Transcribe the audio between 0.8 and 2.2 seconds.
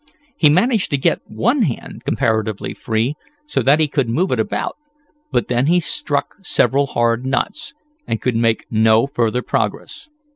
to get one hand